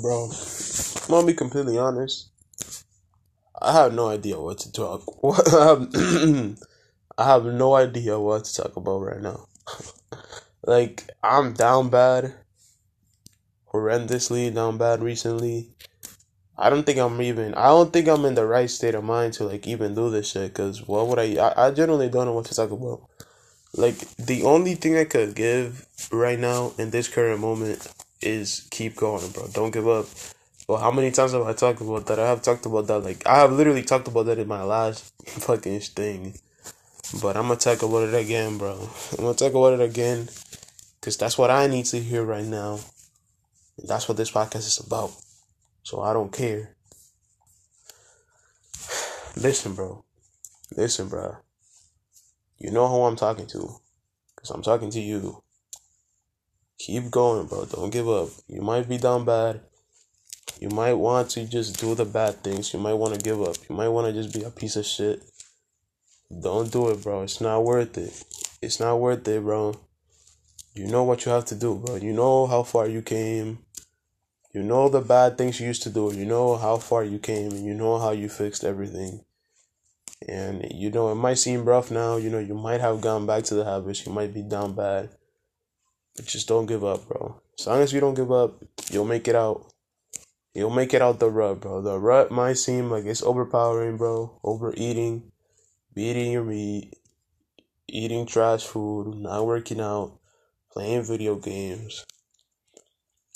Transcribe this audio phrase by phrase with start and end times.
[0.00, 0.30] bro.
[1.02, 2.30] I'm gonna be completely honest.
[3.60, 5.02] I have no idea what to talk.
[5.52, 5.90] Um,
[7.18, 9.46] I have no idea what to talk about right now.
[10.64, 12.34] like I'm down bad,
[13.72, 15.70] horrendously down bad recently.
[16.56, 17.54] I don't think I'm even.
[17.54, 20.30] I don't think I'm in the right state of mind to like even do this
[20.30, 20.54] shit.
[20.54, 21.36] Cause what would I?
[21.36, 23.02] I, I generally don't know what to talk about.
[23.74, 27.88] Like the only thing I could give right now in this current moment
[28.22, 29.48] is keep going, bro.
[29.52, 30.06] Don't give up.
[30.68, 32.18] Well, how many times have I talked about that?
[32.18, 33.00] I have talked about that.
[33.00, 36.34] Like I have literally talked about that in my last fucking thing.
[37.20, 38.88] But I'm gonna talk about it again, bro.
[39.12, 40.28] I'm gonna talk about it again,
[41.00, 42.80] cause that's what I need to hear right now.
[43.78, 45.12] That's what this podcast is about.
[45.82, 46.76] So I don't care.
[49.36, 50.04] Listen, bro.
[50.76, 51.36] Listen, bro.
[52.58, 53.80] You know who I'm talking to,
[54.36, 55.42] cause I'm talking to you.
[56.84, 57.64] Keep going, bro.
[57.66, 58.30] Don't give up.
[58.48, 59.60] You might be down bad.
[60.58, 62.74] You might want to just do the bad things.
[62.74, 63.54] You might want to give up.
[63.70, 65.22] You might want to just be a piece of shit.
[66.42, 67.22] Don't do it, bro.
[67.22, 68.24] It's not worth it.
[68.60, 69.78] It's not worth it, bro.
[70.74, 71.94] You know what you have to do, bro.
[71.94, 73.60] You know how far you came.
[74.52, 76.12] You know the bad things you used to do.
[76.12, 79.24] You know how far you came and you know how you fixed everything.
[80.26, 83.44] And you know it might seem rough now, you know, you might have gone back
[83.44, 85.10] to the habits, you might be down bad.
[86.16, 87.40] But just don't give up, bro.
[87.58, 89.72] As long as you don't give up, you'll make it out.
[90.54, 91.80] You'll make it out the rut, bro.
[91.80, 94.38] The rut might seem like it's overpowering, bro.
[94.44, 95.32] Overeating
[95.94, 96.94] beating your meat,
[97.88, 100.18] eating trash food, not working out,
[100.72, 102.04] playing video games.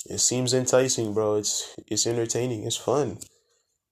[0.09, 1.37] It seems enticing, bro.
[1.37, 2.65] It's it's entertaining.
[2.65, 3.19] It's fun.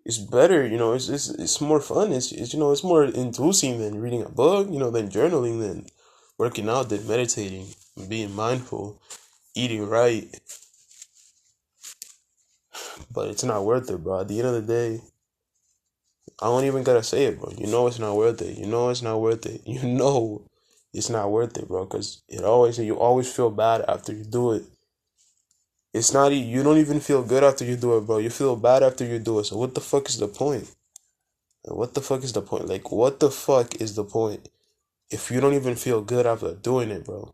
[0.05, 0.93] It's better, you know.
[0.93, 2.13] It's it's, it's more fun.
[2.13, 5.61] It's, it's you know it's more inducing than reading a book, you know, than journaling,
[5.61, 5.87] than
[6.39, 7.67] working out, then meditating,
[8.09, 9.01] being mindful,
[9.55, 10.29] eating right.
[13.13, 14.21] But it's not worth it, bro.
[14.21, 15.01] At the end of the day,
[16.41, 17.53] I don't even gotta say it, bro.
[17.57, 18.59] You know it's not worth it.
[18.59, 19.63] You know it's not worth it.
[19.67, 20.43] You know
[20.93, 21.87] it's not worth it, bro.
[21.87, 24.65] Cause it always you always feel bad after you do it.
[25.93, 28.19] It's not you don't even feel good after you do it, bro.
[28.19, 29.45] You feel bad after you do it.
[29.45, 30.75] So what the fuck is the point?
[31.63, 32.67] What the fuck is the point?
[32.67, 34.49] Like what the fuck is the point
[35.11, 37.33] if you don't even feel good after doing it, bro?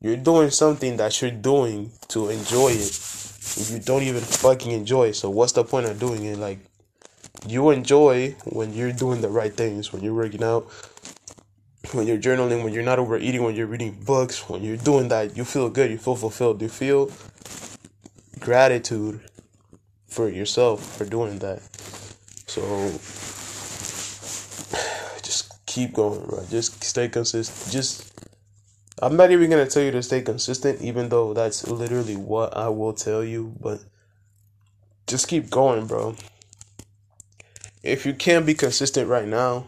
[0.00, 2.88] You're doing something that you're doing to enjoy it.
[2.88, 5.16] If You don't even fucking enjoy it.
[5.16, 6.38] So what's the point of doing it?
[6.38, 6.58] Like
[7.46, 10.70] you enjoy when you're doing the right things, when you're working out,
[11.92, 15.36] when you're journaling, when you're not overeating, when you're reading books, when you're doing that,
[15.36, 17.10] you feel good, you feel fulfilled, you feel
[18.38, 19.20] gratitude
[20.06, 21.60] for yourself for doing that.
[22.46, 22.62] So
[25.70, 26.44] keep going, bro.
[26.50, 27.72] Just stay consistent.
[27.72, 28.12] Just
[29.00, 32.68] I'm not even gonna tell you to stay consistent, even though that's literally what I
[32.68, 33.80] will tell you, but
[35.06, 36.16] just keep going, bro
[37.82, 39.64] if you can't be consistent right now,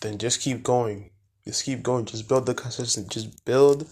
[0.00, 1.10] then just keep going.
[1.44, 2.04] Just keep going.
[2.04, 3.10] Just build the consistent.
[3.10, 3.88] Just build.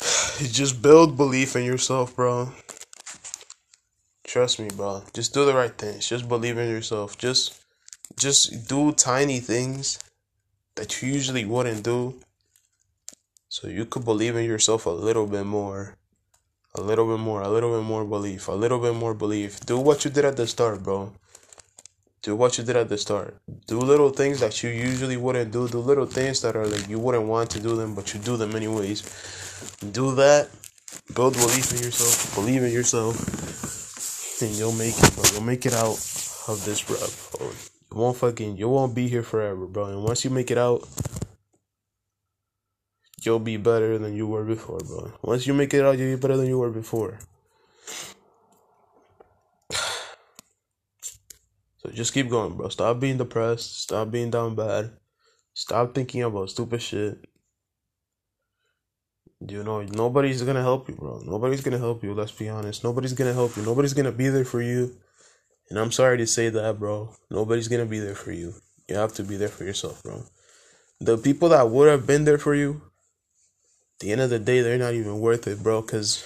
[0.38, 2.52] Just build belief in yourself, bro.
[4.24, 5.02] Trust me, bro.
[5.14, 6.06] Just do the right things.
[6.06, 7.16] Just believe in yourself.
[7.16, 7.64] Just,
[8.14, 9.98] just do tiny things
[10.76, 12.14] that you usually wouldn't do,
[13.48, 15.96] so you could believe in yourself a little bit more.
[16.78, 19.60] A little bit more, a little bit more belief, a little bit more belief.
[19.64, 21.10] Do what you did at the start, bro.
[22.20, 23.34] Do what you did at the start.
[23.66, 25.68] Do little things that you usually wouldn't do.
[25.68, 28.36] Do little things that are like you wouldn't want to do them, but you do
[28.36, 29.00] them anyways.
[29.90, 30.50] Do that.
[31.14, 32.34] Build belief in yourself.
[32.34, 35.24] Believe in yourself, and you'll make it, bro.
[35.32, 35.96] You'll make it out
[36.48, 36.98] of this, bro.
[37.96, 38.58] Won't fucking.
[38.58, 39.86] You won't be here forever, bro.
[39.86, 40.86] And once you make it out,
[43.22, 45.12] you'll be better than you were before, bro.
[45.22, 47.18] Once you make it out, you'll be better than you were before.
[51.78, 52.68] So just keep going, bro.
[52.68, 53.80] Stop being depressed.
[53.80, 54.90] Stop being down bad.
[55.54, 57.24] Stop thinking about stupid shit.
[59.40, 61.22] You know, nobody's gonna help you, bro.
[61.24, 62.82] Nobody's gonna help you, let's be honest.
[62.82, 63.62] Nobody's gonna help you.
[63.62, 64.96] Nobody's gonna be there for you.
[65.68, 67.14] And I'm sorry to say that, bro.
[67.30, 68.54] Nobody's gonna be there for you.
[68.88, 70.24] You have to be there for yourself, bro.
[71.00, 72.82] The people that would have been there for you,
[74.00, 75.82] the end of the day, they're not even worth it, bro.
[75.82, 76.24] Because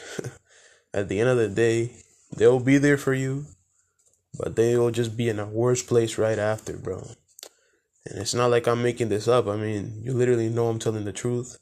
[0.95, 1.93] at the end of the day,
[2.37, 3.47] they'll be there for you,
[4.39, 7.07] but they will just be in a worse place right after, bro.
[8.07, 9.47] And it's not like I'm making this up.
[9.47, 11.59] I mean, you literally know I'm telling the truth.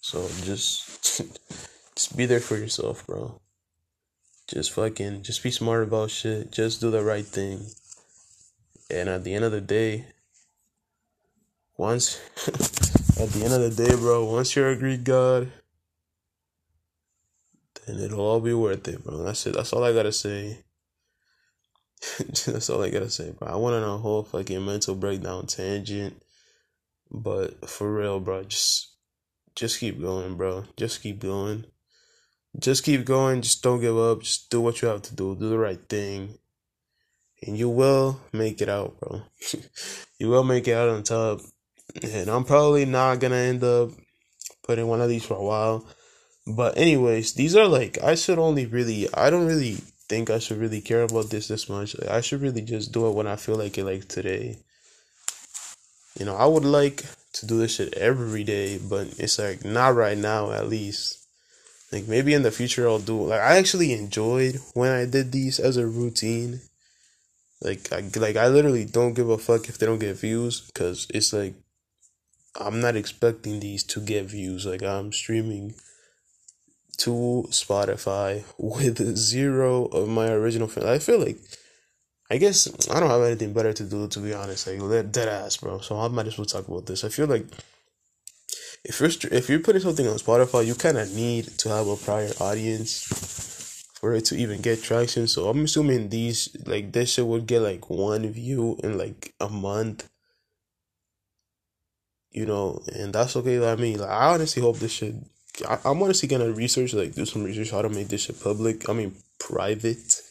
[0.00, 1.20] So just,
[1.96, 3.40] just be there for yourself, bro.
[4.48, 6.52] Just fucking, just be smart about shit.
[6.52, 7.66] Just do the right thing.
[8.90, 10.06] And at the end of the day,
[11.76, 12.20] once
[13.20, 15.50] at the end of the day, bro, once you're a Greek god,
[17.86, 19.18] then it'll all be worth it, bro.
[19.24, 19.54] That's it.
[19.54, 20.58] That's all I gotta say.
[22.18, 23.48] That's all I gotta say, bro.
[23.48, 26.22] I went on a whole fucking mental breakdown tangent,
[27.10, 28.94] but for real, bro, just
[29.54, 30.64] just keep going, bro.
[30.76, 31.64] Just keep going.
[32.58, 33.42] Just keep going.
[33.42, 34.22] Just don't give up.
[34.22, 35.36] Just do what you have to do.
[35.36, 36.38] Do the right thing,
[37.46, 39.22] and you will make it out, bro.
[40.18, 41.40] you will make it out on top.
[42.02, 43.90] And I'm probably not gonna end up
[44.66, 45.86] putting one of these for a while.
[46.46, 49.78] But anyways, these are like I should only really I don't really
[50.08, 51.96] think I should really care about this this much.
[52.08, 54.58] I should really just do it when I feel like it, like today.
[56.18, 57.04] You know, I would like
[57.34, 61.25] to do this shit every day, but it's like not right now at least.
[61.92, 65.58] Like maybe in the future I'll do like I actually enjoyed when I did these
[65.60, 66.60] as a routine.
[67.62, 71.06] Like I like I literally don't give a fuck if they don't get views cuz
[71.10, 71.54] it's like
[72.58, 74.66] I'm not expecting these to get views.
[74.66, 75.74] Like I'm streaming
[76.98, 80.86] to Spotify with zero of my original fans.
[80.86, 81.38] I feel like,
[82.30, 84.66] I guess I don't have anything better to do to be honest.
[84.66, 85.80] Like dead ass, bro.
[85.80, 87.04] So I might as well talk about this.
[87.04, 87.46] I feel like
[88.88, 91.96] if you're if you're putting something on Spotify, you kind of need to have a
[91.96, 93.02] prior audience
[94.00, 95.26] for it to even get traction.
[95.26, 99.48] So I'm assuming these like this shit would get like one view in like a
[99.48, 100.08] month.
[102.30, 103.96] You know, and that's okay by me.
[103.96, 105.24] Like I honestly hope this should
[105.66, 108.88] I, I'm honestly gonna research, like, do some research how to make this shit public.
[108.88, 110.22] I mean, private.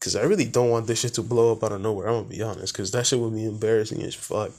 [0.00, 2.08] Cause I really don't want this shit to blow up out of nowhere.
[2.08, 4.52] I'm gonna be honest, cause that shit would be embarrassing as fuck.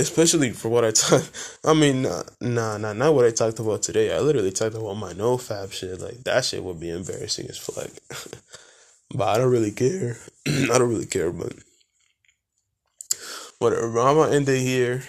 [0.00, 1.22] Especially for what I talk.
[1.64, 4.14] I mean, nah, nah, nah, not what I talked about today.
[4.14, 6.00] I literally talked about my no fap shit.
[6.00, 7.90] Like that shit would be embarrassing as fuck.
[9.14, 10.16] but I don't really care.
[10.46, 11.52] I don't really care, but
[13.58, 14.00] whatever.
[14.00, 15.02] I'm gonna end it here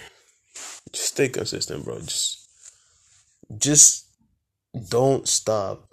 [0.92, 1.98] just stay consistent, bro.
[2.00, 2.48] Just
[3.58, 4.06] just
[4.88, 5.88] don't stop.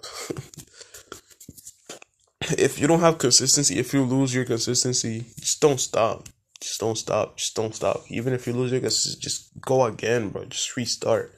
[2.58, 6.28] if you don't have consistency, if you lose your consistency, just don't stop.
[6.60, 7.36] Just don't stop.
[7.36, 8.04] Just don't stop.
[8.08, 10.44] Even if you lose your consistency, just go again, bro.
[10.44, 11.32] Just restart.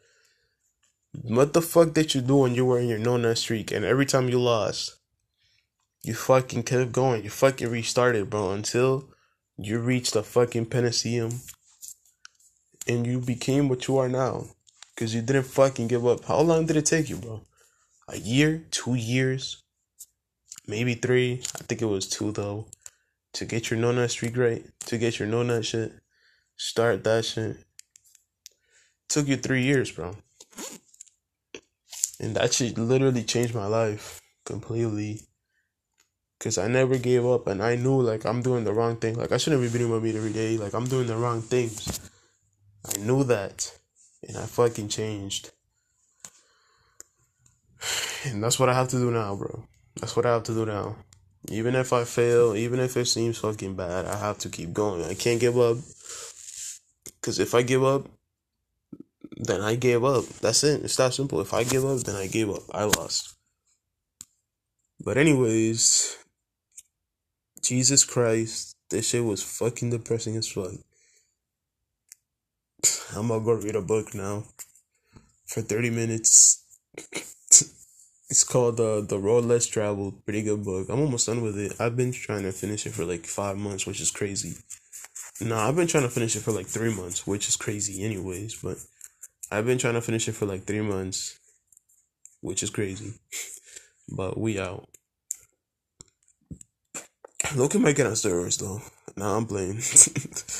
[1.22, 3.84] What the fuck did you do when you were in your no nut streak and
[3.84, 4.96] every time you lost,
[6.02, 7.22] you fucking kept going.
[7.22, 9.10] You fucking restarted, bro, until
[9.56, 11.30] you reached the fucking Panacea
[12.88, 14.46] and you became what you are now
[14.94, 16.24] because you didn't fucking give up.
[16.24, 17.42] How long did it take you, bro?
[18.08, 19.62] A year, two years,
[20.66, 21.42] maybe three.
[21.54, 22.66] I think it was two though.
[23.34, 25.92] To get your no nut streak right, to get your no nut shit,
[26.56, 27.56] start that shit.
[29.08, 30.16] took you three years, bro.
[32.20, 35.22] And that shit literally changed my life completely.
[36.38, 39.16] Cause I never gave up and I knew like I'm doing the wrong thing.
[39.16, 40.58] Like I shouldn't be beating my meat every day.
[40.58, 42.00] Like I'm doing the wrong things.
[42.84, 43.72] I knew that.
[44.26, 45.50] And I fucking changed.
[48.24, 49.64] And that's what I have to do now, bro.
[50.00, 50.94] That's what I have to do now.
[51.48, 55.04] Even if I fail, even if it seems fucking bad, I have to keep going.
[55.04, 55.78] I can't give up.
[57.20, 58.08] Because if I give up,
[59.36, 60.24] then I gave up.
[60.40, 60.84] That's it.
[60.84, 61.40] It's that simple.
[61.40, 62.62] If I give up, then I gave up.
[62.72, 63.34] I lost.
[65.04, 66.16] But, anyways,
[67.60, 70.72] Jesus Christ, this shit was fucking depressing as fuck.
[73.16, 74.44] I'm gonna go read a book now
[75.46, 76.64] for 30 minutes.
[78.32, 80.24] It's called uh, The Road Less Traveled.
[80.24, 80.88] Pretty good book.
[80.88, 81.74] I'm almost done with it.
[81.78, 84.54] I've been trying to finish it for like five months, which is crazy.
[85.42, 88.54] No, I've been trying to finish it for like three months, which is crazy, anyways.
[88.62, 88.78] But
[89.50, 91.38] I've been trying to finish it for like three months,
[92.40, 93.12] which is crazy.
[94.08, 94.88] but we out.
[97.54, 98.80] Look at my on servers though.
[99.14, 99.74] Nah, I'm playing.